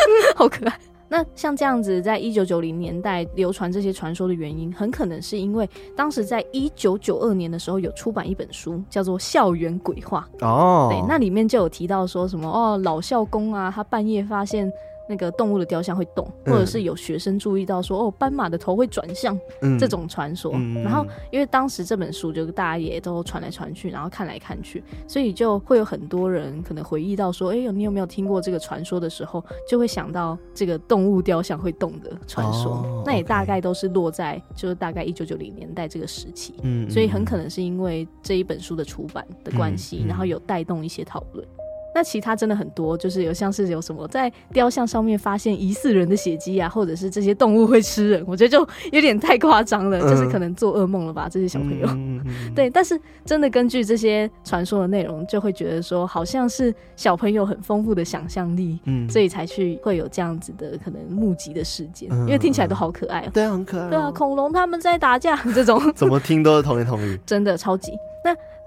[0.36, 0.78] 好可爱。
[1.08, 10.88] 那像这样子，在一九九零年代流传这些传说的原因，很可能是因为当时在一九九二年的时候有出版一本书，叫做《校园鬼话》哦。
[10.90, 14.72] 对，那里面就有提到说什么哦，老校工啊，他半夜发现。
[15.12, 20.52] 那个动物的雕像会动，或者是有学生注意到说，嗯、哦，斑马的头会转向，嗯、这种传说。
[20.54, 32.72] 嗯、然后，因为当时这本书就大家也都传来传去，然后看来看去，所以就会有很多人可能回忆到说，哎呦，你有没有听过这个传说的时候，就会想到这个动物雕像会动的传说。
[32.72, 36.54] 哦、那也大概都是落在就是大概一九九零年代这个时期。
[36.62, 41.46] 嗯，所以很可能是因为这一本书的出版的关系，嗯、然后有带动一些讨论。
[41.94, 51.86] 那其他真的很多，就是有像是有什么在雕像上面发现疑似人的血迹啊，或者是这些动物会吃人，我觉得就有点太夸张了，嗯、就是可能做噩梦了吧，这些小朋友。
[51.88, 63.28] 嗯嗯嗯、对，但是真的根据这些传说的内容，就会觉得说好像是小朋友很丰富的想象力，嗯，所以才去会有这样子的可能目击的事件，嗯、因为听起来都好可爱。
[63.32, 63.90] 对啊，很可爱、喔。
[63.90, 67.92] 对啊，恐龙他们在打架这种，怎么听都是童言童语， 真的超级。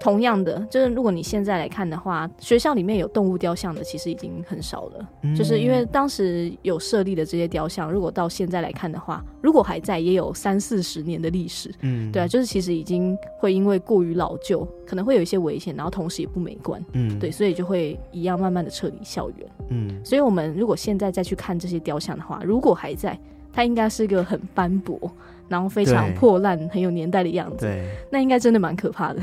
[0.06, 23.18] 那同样的，就是如果你现在来看的话，学校里面有动物雕像的其实已经很少了，嗯、就是因为当时有设立的这些雕像，如果到现在来看的话，如果还在，也有三四十年的历史，嗯，对啊，就是其实已经会因为过于老旧，可能会有一些危险，然后同时也不美观，嗯，对，所以就会一样慢慢的撤离校园，嗯，所以我们如果现在再去看这些雕像的话，如果还在，
[23.52, 25.10] 它应该是一个很斑驳。
[25.48, 29.20] 然后非常破烂，很有年代的样子，对，那应该真的蛮可怕的，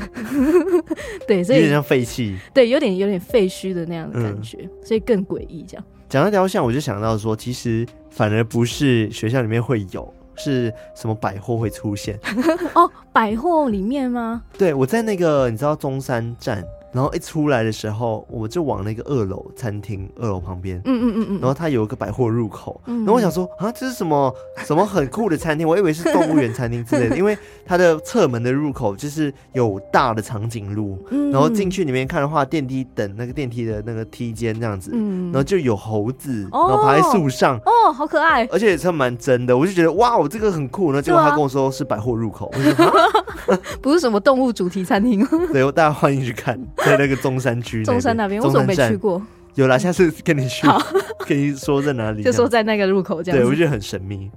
[1.28, 5.64] 对，所以有点像废弃，对，有点有点废墟的那样的感觉，嗯、所以更诡异。
[5.68, 12.18] 这样讲到雕像，我就想到说，其实反而不是学校里面会有，是什么百货会出现？
[12.74, 14.42] 哦，百货里面吗？
[14.56, 24.32] 对，我在那个你知道中山站然后一出来的时候，我就往那个二楼餐厅二楼旁边，嗯嗯嗯嗯，然后它有一个百货入口，嗯、然后我想说啊，这是什么
[24.64, 25.66] 什么很酷的餐厅？
[25.66, 40.92] 我以为是动物园餐厅之类的， 因为它的侧门的入口就是有大的长颈鹿，嗯、然后进去里面看的话，电梯等那个电梯的那个梯间这样子，嗯、然后就有猴子，然后爬在树上，哦，好可爱，而且也是蛮真的，我就觉得哇，我这个很酷。
[40.92, 42.52] 然后结果他跟我说是百货入口，
[43.82, 46.56] 不是什么动物主题餐厅，对，大家欢迎去看。
[46.84, 49.20] 在那个中山区，中山那边，我怎么没去过？
[49.54, 50.66] 有啦，下次跟你去，
[51.28, 53.40] 跟你说在哪里，就说在那个入口这样。
[53.40, 54.30] 对，我觉得很神秘。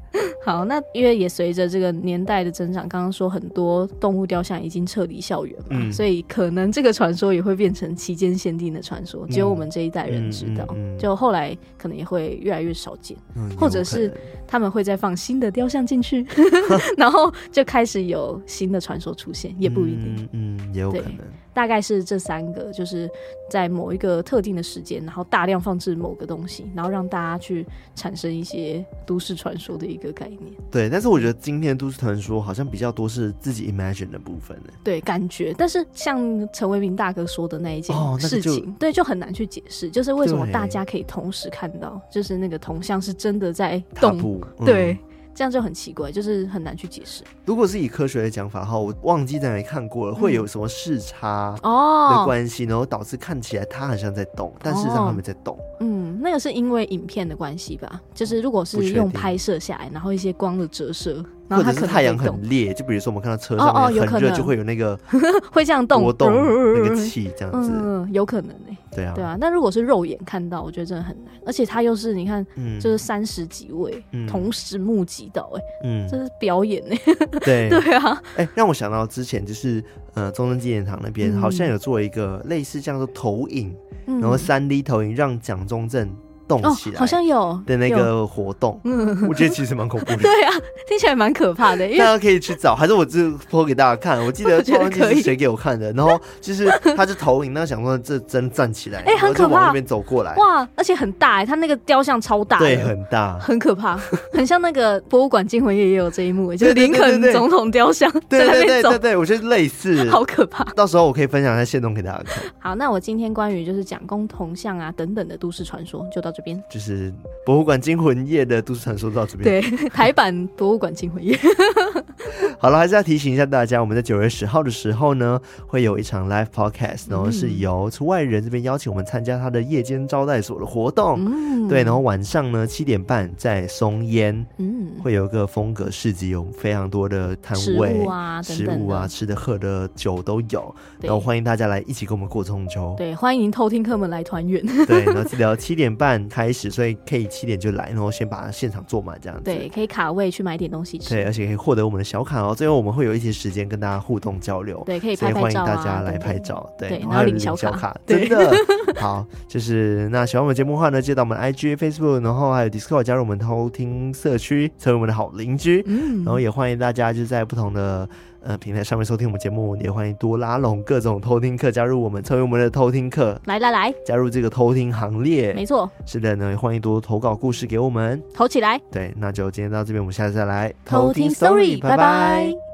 [0.45, 10.65] 好，那因为也随着这个年代的增长，刚刚说很多动物雕像已经撤离校园嘛，嗯、所以可能这个传说也会变成期间限定的传说，只有我们这一代人知道。
[10.69, 14.13] 嗯嗯嗯、就后来可能也会越来越少见，嗯、或者是
[14.47, 16.25] 他们会再放新的雕像进去，
[16.95, 20.29] 然后就开始有新的传说出现，也不一定。
[20.31, 21.11] 嗯，嗯，也有可能。
[21.57, 23.09] 大概是这三个，就是
[23.49, 30.39] 在某一个特定的时间，然后大量放置某个东西，然后让大家去产生一些都市传说的一个概念。
[30.69, 34.73] 对，但是我觉得今天的都市传说好像比较多是自己 imagine 的部分呢。
[34.83, 44.95] 对，感觉，但是像陈为民大哥说的那一件事情，哦那个、对，就很难去解释，就是为什么大家可以同时看到，就是那个铜像是真的在动，步对。
[45.37, 47.23] 嗯这样就很奇怪，就是很难去解释。
[47.45, 55.55] 如果是以科学的讲法的话，我忘记在哪里看过了，会有什么视差哦的关系，嗯、然后导致看起来它好像在动，但事实上它没在动。
[55.79, 58.01] 嗯，那个是因为影片的关系吧？
[58.15, 61.23] 就是如果是用拍摄下来，然后一些光的折射。
[61.49, 64.99] 或者是太阳很烈，就比如说我们看到车上面很热，就会有那个
[65.49, 69.37] 会这样动波动那个气这样子，嗯，有可能哎，对啊，对啊。
[69.39, 72.45] 那如果是肉眼看到，我觉得真的很难，而且他又是你看，
[72.79, 76.95] 就是三十几位同时目击到，哎，嗯，这是表演呢，
[77.45, 77.69] 对。
[77.77, 79.83] 对啊，哎，让我想到之前就是
[80.13, 83.75] 呃中正纪念堂那边好像有做一个类似这样的投影，
[84.05, 86.09] 然后三 D 投影让蒋中正。
[86.47, 90.17] 动起来，好像有的那个活动，嗯，我觉得其实蛮恐怖的。
[90.23, 90.53] 对啊，
[90.87, 91.87] 听起来蛮可怕的。
[91.89, 94.23] 大家可以去找，还是我这播给大家看？
[94.25, 95.91] 我记得 忘记是谁给我看的。
[95.93, 103.99] 然后就是他是投影，那想说这真站起来， 哎，很可怕，往那边走过来，哇，而且很大哎，他那个雕像超大，对，很大，很可怕，
[104.31, 110.63] 很像那个博物馆惊魂夜也有这一幕，就是林肯总统雕像在那边走，对对，我觉得类似，好可怕。
[110.75, 112.43] 到时候我可以分享一下限动给大家看。
[112.59, 117.11] 好，那我今天关于就是蒋公铜像啊等等的都市传说就到这边，就是。
[117.43, 121.33] 博物馆惊魂夜的都市传说到这边，对， 台版博物馆惊魂夜。
[122.59, 131.23] 好了，还是要提醒一下大家，我们在九月十号的时候呢，会有一场 live podcast，然后是由出外人这边邀请我们参加他的夜间招待所的活动。
[131.25, 142.93] 嗯，对，然后晚上呢七点半在松烟，嗯，会有一个风格市集，有非常多的摊位啊，食物啊，吃的喝的酒都有，然后欢迎大家来一起跟我们过中秋。
[142.97, 144.61] 对，欢迎偷听客们来团圆。
[144.85, 146.97] 对，然后记得七点半开始，所以。
[147.07, 149.43] 可以七点就来，然后先把现场坐满这样子。
[149.45, 151.11] 对，可以卡位去买点东西吃。
[151.11, 152.53] 对，而且可以获得我们的小卡哦。
[152.53, 154.83] 最后我们会有一些时间跟大家互动交流。
[154.85, 155.65] 对，可以拍拍照啊。
[155.65, 156.69] 欢迎大家来拍照。
[156.77, 157.95] 对，然后领小卡。
[158.05, 158.51] 真的
[158.99, 165.81] 好，就是那喜欢我们节目的话呢，记得到我们 IG、Facebook，然后还有 Discord 加入我们偷听社区，成为我们的好邻居。
[165.87, 166.23] 嗯。
[166.25, 168.09] 然后也欢迎大家就在不同的。
[168.47, 173.37] 呃，平台上面收听我们节目，也欢迎多拉拢各种偷听客加入我们，成为我们的偷听客。
[173.43, 175.53] 来来来，加入这个偷听行列。
[175.53, 178.79] 没错，是的呢，也欢迎多多投稿故事给我们，投起来。
[178.89, 182.66] 对，那就今天到这边，我们下次再来偷听 story，拜拜。